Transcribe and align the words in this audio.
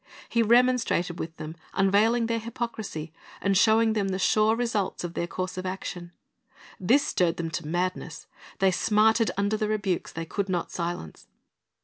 He 0.27 0.41
remonstrated 0.41 1.19
with 1.19 1.37
them, 1.37 1.55
unveiling 1.73 2.25
their 2.25 2.39
hypocrisy, 2.39 3.13
and 3.39 3.55
showing 3.55 3.93
them 3.93 4.07
the 4.07 4.17
sure 4.17 4.55
results 4.55 5.03
of 5.03 5.13
their 5.13 5.27
course 5.27 5.59
of 5.59 5.65
action. 5.67 6.11
This 6.79 7.05
stirred 7.05 7.37
them 7.37 7.51
to 7.51 7.67
madness. 7.67 8.25
They 8.57 8.71
smarted 8.71 9.29
under 9.37 9.57
the 9.57 9.67
rebukes 9.67 10.11
they 10.11 10.25
could 10.25 10.49
not 10.49 10.71
silence. 10.71 11.27